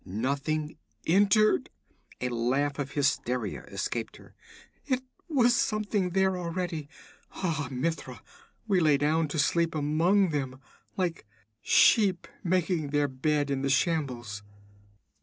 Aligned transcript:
'Nothing 0.03 0.77
entered,' 1.05 1.69
a 2.19 2.29
laugh 2.29 2.79
of 2.79 2.93
hysteria 2.93 3.65
escaped 3.65 4.17
her. 4.17 4.33
'It 4.87 5.03
was 5.29 5.55
something 5.55 6.09
there 6.09 6.35
already. 6.39 6.89
Ah, 7.33 7.67
Mitra, 7.69 8.23
we 8.67 8.79
lay 8.79 8.97
down 8.97 9.27
to 9.27 9.37
sleep 9.37 9.75
among 9.75 10.29
them, 10.31 10.59
like 10.97 11.27
sheep 11.61 12.27
making 12.43 12.87
their 12.89 13.07
bed 13.07 13.51
in 13.51 13.61
the 13.61 13.69
shambles!' 13.69 14.41